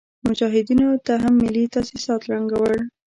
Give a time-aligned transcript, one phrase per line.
[0.27, 0.87] مجاهدينو
[1.23, 2.77] هم ملي تاسيسات ړنګول.